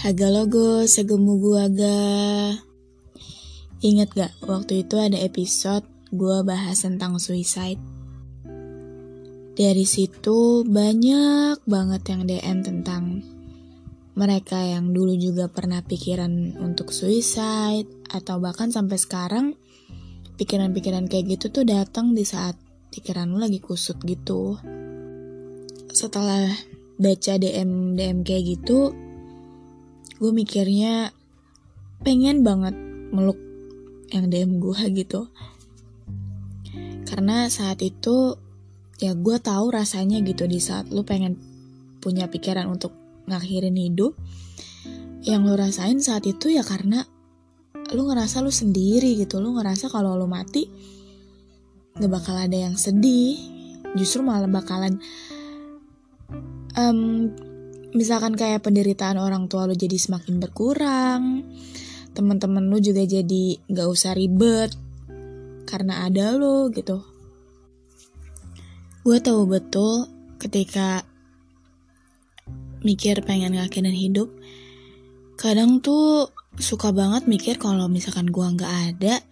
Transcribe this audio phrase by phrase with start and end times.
[0.00, 2.00] Haga logo segemu gua aga.
[3.84, 7.76] Ingat gak waktu itu ada episode gua bahas tentang suicide.
[9.52, 13.20] Dari situ banyak banget yang DM tentang
[14.16, 19.52] mereka yang dulu juga pernah pikiran untuk suicide atau bahkan sampai sekarang
[20.40, 22.56] pikiran-pikiran kayak gitu tuh datang di saat
[22.88, 24.56] pikiran lu lagi kusut gitu.
[25.92, 26.56] Setelah
[26.96, 29.09] baca DM DM kayak gitu,
[30.20, 31.16] gue mikirnya
[32.04, 32.76] pengen banget
[33.08, 33.40] meluk
[34.12, 35.32] yang DM gue gitu.
[37.08, 38.36] Karena saat itu
[39.00, 41.40] ya gue tahu rasanya gitu di saat lu pengen
[42.04, 42.92] punya pikiran untuk
[43.26, 44.12] ngakhirin hidup.
[45.24, 47.04] Yang lu rasain saat itu ya karena
[47.96, 49.40] lu ngerasa lu sendiri gitu.
[49.40, 50.68] Lu ngerasa kalau lu mati
[51.96, 53.40] gak bakal ada yang sedih.
[53.96, 55.00] Justru malah bakalan
[56.78, 57.32] um,
[57.90, 61.42] misalkan kayak penderitaan orang tua lu jadi semakin berkurang,
[62.14, 64.74] teman-teman lu juga jadi gak usah ribet
[65.66, 67.02] karena ada lo gitu.
[69.02, 70.06] Gue tahu betul
[70.38, 71.02] ketika
[72.84, 74.28] mikir pengen ngakinin hidup,
[75.40, 79.24] kadang tuh suka banget mikir kalau misalkan gue nggak ada,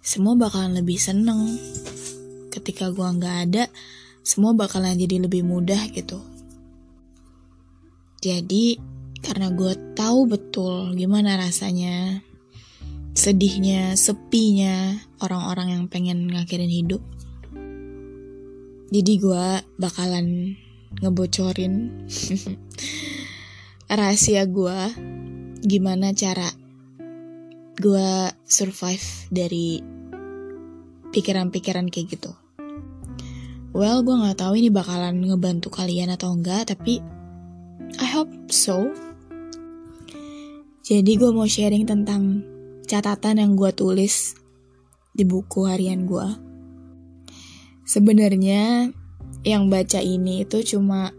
[0.00, 1.60] semua bakalan lebih seneng.
[2.48, 3.64] Ketika gue nggak ada,
[4.24, 6.31] semua bakalan jadi lebih mudah gitu
[8.22, 8.78] jadi,
[9.18, 12.22] karena gue tahu betul gimana rasanya
[13.18, 17.02] sedihnya, sepinya orang-orang yang pengen ngakhirin hidup.
[18.94, 20.54] Jadi gue bakalan
[21.02, 22.06] ngebocorin
[23.98, 24.78] rahasia gue
[25.64, 26.46] gimana cara
[27.80, 28.08] gue
[28.44, 29.82] survive dari
[31.10, 32.32] pikiran-pikiran kayak gitu.
[33.72, 37.00] Well, gue gak tahu ini bakalan ngebantu kalian atau enggak, tapi
[38.00, 38.88] I hope so.
[40.80, 42.40] Jadi gue mau sharing tentang
[42.88, 44.36] catatan yang gue tulis
[45.12, 46.28] di buku harian gue.
[47.84, 48.88] Sebenarnya
[49.44, 51.12] yang baca ini itu cuma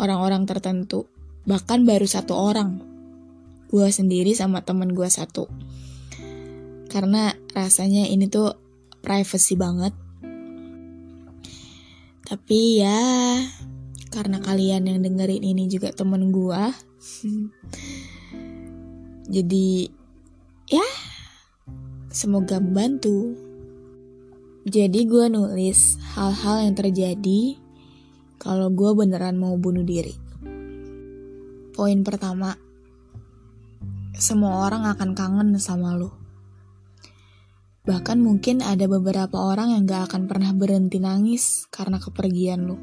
[0.00, 1.06] orang-orang tertentu,
[1.46, 2.82] bahkan baru satu orang.
[3.70, 5.46] Gue sendiri sama temen gue satu.
[6.90, 8.58] Karena rasanya ini tuh
[8.98, 9.94] privacy banget.
[12.26, 13.02] Tapi ya,
[14.10, 16.62] karena kalian yang dengerin ini juga temen gue
[19.34, 19.88] jadi
[20.66, 20.86] ya
[22.10, 23.38] semoga membantu.
[24.60, 27.56] Jadi gue nulis hal-hal yang terjadi
[28.36, 30.12] kalau gue beneran mau bunuh diri.
[31.72, 32.58] Poin pertama
[34.20, 36.12] semua orang akan kangen sama lo
[37.80, 42.76] Bahkan mungkin ada beberapa orang yang gak akan pernah berhenti nangis karena kepergian lo.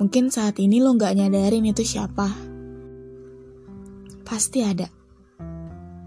[0.00, 2.32] Mungkin saat ini lo gak nyadarin itu siapa.
[4.24, 4.88] Pasti ada.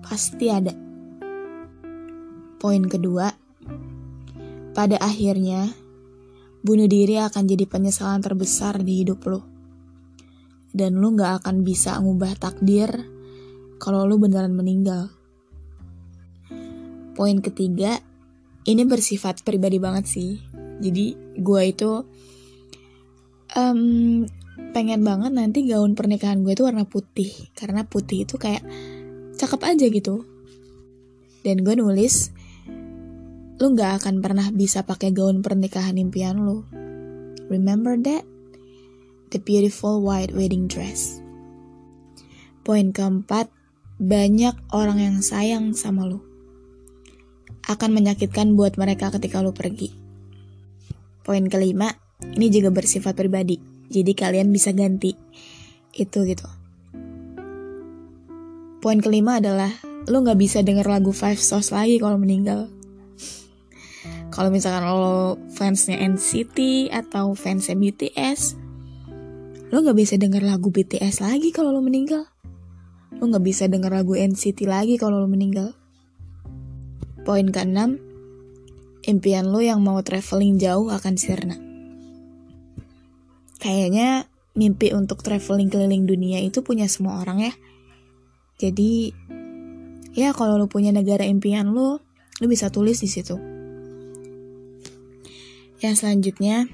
[0.02, 0.74] Pasti ada.
[2.58, 3.30] Poin kedua,
[4.74, 5.70] pada akhirnya,
[6.66, 9.46] bunuh diri akan jadi penyesalan terbesar di hidup lo.
[10.74, 12.90] Dan lo gak akan bisa ngubah takdir
[13.78, 15.14] kalau lo beneran meninggal.
[17.14, 18.02] Poin ketiga,
[18.66, 20.42] ini bersifat pribadi banget sih.
[20.82, 21.92] Jadi gue itu
[23.58, 24.26] um,
[24.74, 27.32] pengen banget nanti gaun pernikahan gue itu warna putih.
[27.54, 28.66] Karena putih itu kayak
[29.38, 30.26] cakep aja gitu.
[31.44, 32.32] Dan gue nulis
[33.62, 36.66] lu nggak akan pernah bisa pakai gaun pernikahan impian lu.
[37.48, 38.26] Remember that?
[39.30, 41.22] The beautiful white wedding dress.
[42.64, 43.52] Poin keempat
[44.02, 46.20] banyak orang yang sayang sama lu.
[47.64, 49.96] Akan menyakitkan buat mereka ketika lu pergi.
[51.24, 53.60] Poin kelima ini juga bersifat pribadi,
[53.92, 55.14] jadi kalian bisa ganti
[55.94, 56.48] itu gitu.
[58.84, 59.72] Poin kelima adalah
[60.12, 62.68] lo nggak bisa denger lagu Five Stars lagi kalau meninggal.
[64.34, 68.60] Kalau misalkan lo fansnya NCT atau fansnya BTS,
[69.72, 72.28] lo nggak bisa denger lagu BTS lagi kalau lo meninggal.
[73.22, 75.72] Lo nggak bisa denger lagu NCT lagi kalau lo meninggal.
[77.24, 78.04] Poin keenam,
[79.08, 81.63] impian lo yang mau traveling jauh akan sirna.
[83.64, 84.28] Kayaknya
[84.60, 87.54] mimpi untuk traveling keliling dunia itu punya semua orang ya.
[88.60, 89.16] Jadi
[90.12, 92.04] ya kalau lo punya negara impian lo,
[92.44, 93.40] lo bisa tulis di situ.
[95.80, 96.68] Yang selanjutnya,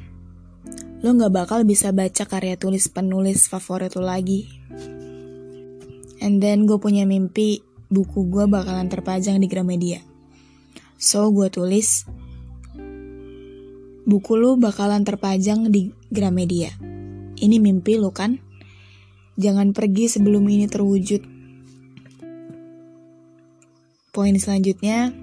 [1.06, 4.50] lo nggak bakal bisa baca karya tulis penulis favorit lo lagi.
[6.20, 10.02] And then gue punya mimpi buku gue bakalan terpajang di Gramedia.
[11.00, 12.04] So gue tulis,
[14.10, 16.74] buku lo bakalan terpajang di Gramedia.
[17.38, 18.42] Ini mimpi lo kan?
[19.38, 21.22] Jangan pergi sebelum ini terwujud.
[24.10, 25.14] Poin selanjutnya,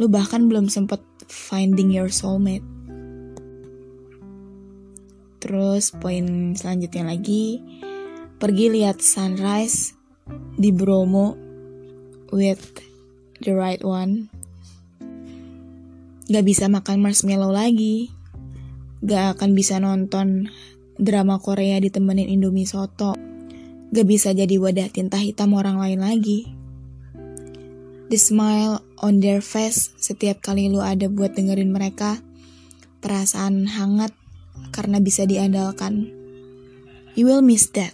[0.00, 2.64] lo bahkan belum sempet finding your soulmate.
[5.44, 7.60] Terus poin selanjutnya lagi,
[8.40, 9.92] pergi lihat sunrise
[10.56, 11.36] di Bromo
[12.32, 12.80] with
[13.44, 14.39] the right one.
[16.30, 18.14] Gak bisa makan marshmallow lagi.
[19.02, 20.46] Gak akan bisa nonton
[20.94, 23.18] drama Korea ditemenin Indomie soto.
[23.90, 26.46] Gak bisa jadi wadah tinta hitam orang lain lagi.
[28.06, 32.22] The smile on their face setiap kali lu ada buat dengerin mereka.
[33.02, 34.14] Perasaan hangat
[34.70, 36.14] karena bisa diandalkan.
[37.18, 37.90] You will miss that.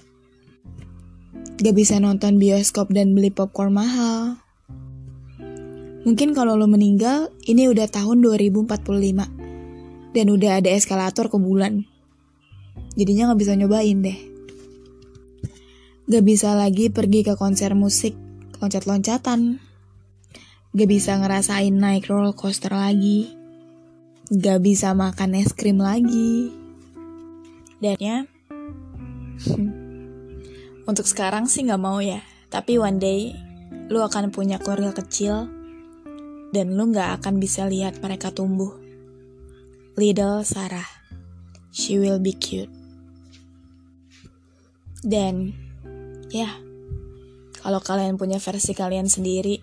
[1.56, 4.44] Gak bisa nonton bioskop dan beli popcorn mahal.
[6.06, 10.14] Mungkin kalau lo meninggal, ini udah tahun 2045.
[10.14, 11.84] Dan udah ada eskalator ke bulan
[12.96, 14.18] jadinya nggak bisa nyobain deh.
[16.06, 18.16] Gak bisa lagi pergi ke konser musik,
[18.62, 19.58] loncat-loncatan.
[20.70, 23.34] Gak bisa ngerasain naik roller coaster lagi.
[24.30, 26.54] Gak bisa makan es krim lagi.
[27.82, 28.18] Dan ya,
[30.90, 32.22] untuk sekarang sih gak mau ya.
[32.54, 33.34] Tapi one day,
[33.90, 35.50] lu akan punya keluarga kecil,
[36.56, 38.72] dan lu gak akan bisa lihat mereka tumbuh.
[40.00, 40.88] Little Sarah,
[41.68, 42.72] she will be cute.
[45.04, 45.52] Dan
[46.32, 46.48] ya,
[47.60, 49.60] kalau kalian punya versi kalian sendiri,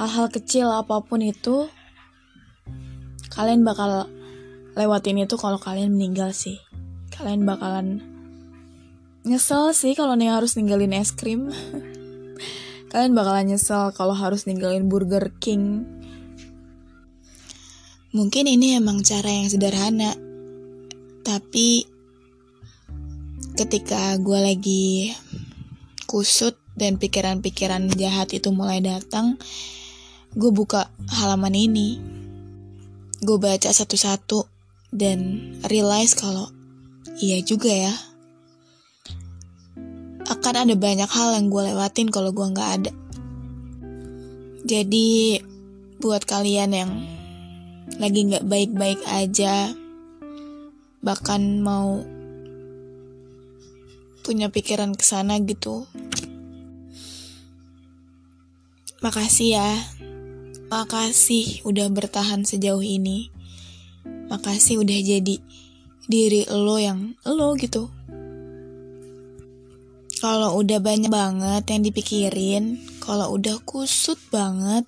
[0.00, 1.68] hal-hal kecil apa pun itu,
[3.28, 4.08] kalian bakal
[4.72, 6.56] lewatin itu kalau kalian meninggal sih.
[7.12, 8.00] Kalian bakalan
[9.28, 11.52] nyesel sih kalau nih harus ninggalin es krim.
[12.90, 15.86] kalian bakalan nyesel kalau harus ninggalin Burger King.
[18.10, 20.18] Mungkin ini emang cara yang sederhana,
[21.22, 21.86] tapi
[23.54, 25.14] ketika gue lagi
[26.10, 29.38] kusut dan pikiran-pikiran jahat itu mulai datang,
[30.34, 32.02] gue buka halaman ini.
[33.22, 34.50] Gue baca satu-satu
[34.90, 36.50] dan realize kalau
[37.22, 38.09] iya juga ya.
[40.40, 42.92] Akan ada banyak hal yang gue lewatin kalau gue nggak ada.
[44.64, 45.36] Jadi
[46.00, 46.90] buat kalian yang
[48.00, 49.68] lagi nggak baik-baik aja,
[51.04, 52.00] bahkan mau
[54.24, 55.84] punya pikiran ke sana gitu.
[59.04, 59.70] Makasih ya.
[60.72, 63.28] Makasih udah bertahan sejauh ini.
[64.32, 65.36] Makasih udah jadi
[66.08, 67.92] diri lo yang lo gitu.
[70.20, 74.84] Kalau udah banyak banget yang dipikirin, kalau udah kusut banget,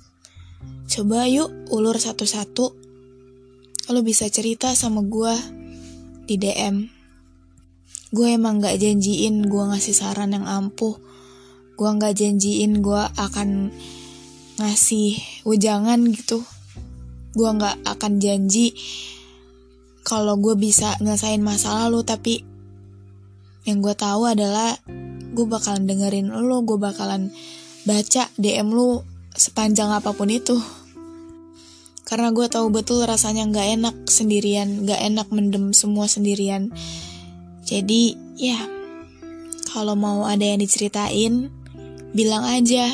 [0.93, 2.77] coba yuk ulur satu-satu.
[3.89, 5.35] Lo bisa cerita sama gue
[6.29, 7.03] di DM
[8.13, 11.01] gue emang gak janjiin gue ngasih saran yang ampuh.
[11.81, 13.73] Gue gak janjiin gue akan
[14.61, 15.17] ngasih
[15.49, 16.45] wejangan gitu.
[17.33, 18.77] Gue gak akan janji
[20.05, 22.45] kalau gue bisa nyelesain masa lalu tapi
[23.65, 24.77] yang gue tahu adalah
[25.33, 27.33] gue bakalan dengerin lo gue bakalan
[27.89, 30.61] baca DM lo sepanjang apa pun itu
[32.05, 36.69] karena gue tahu betul rasanya gak enak sendirian gak enak mendem semua sendirian
[37.65, 38.61] jadi ya
[39.73, 41.49] kalau mau ada yang diceritain,
[42.13, 42.93] bilang aja.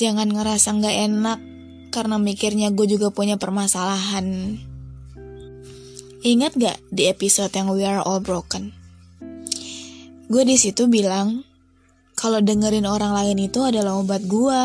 [0.00, 1.38] Jangan ngerasa nggak enak
[1.92, 4.56] karena mikirnya gue juga punya permasalahan.
[6.24, 8.83] Ingat gak di episode yang We Are All Broken?
[10.24, 11.44] Gue di situ bilang
[12.14, 14.62] kalau dengerin orang lain itu adalah obat gue.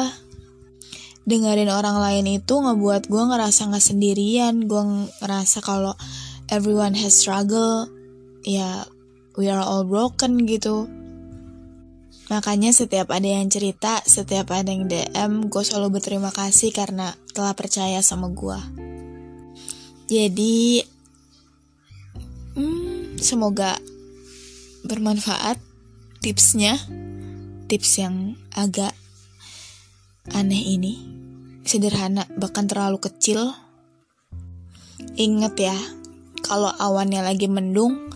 [1.29, 4.65] Dengerin orang lain itu ngebuat gue ngerasa nggak sendirian.
[4.65, 4.81] Gue
[5.19, 5.93] ngerasa kalau
[6.47, 7.91] everyone has struggle,
[8.47, 8.87] ya
[9.35, 10.87] we are all broken gitu.
[12.29, 17.57] Makanya setiap ada yang cerita, setiap ada yang DM, gue selalu berterima kasih karena telah
[17.57, 18.59] percaya sama gue.
[20.05, 20.85] Jadi,
[22.53, 23.81] hmm, semoga
[24.83, 25.59] bermanfaat
[26.19, 26.75] tipsnya,
[27.71, 28.91] tips yang agak
[30.35, 31.17] aneh ini.
[31.69, 33.53] sederhana, bahkan terlalu kecil.
[35.13, 35.77] Ingat ya,
[36.41, 38.09] kalau awannya lagi mendung,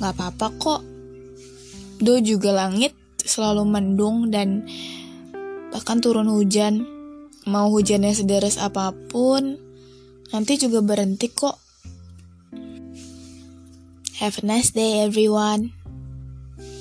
[0.00, 0.80] gak apa-apa kok.
[2.00, 4.64] Do juga langit selalu mendung dan
[5.68, 6.88] bahkan turun hujan.
[7.44, 9.60] Mau hujannya sederes apa pun,
[10.32, 11.60] nanti juga berhenti kok.
[14.16, 15.83] Have a nice day everyone.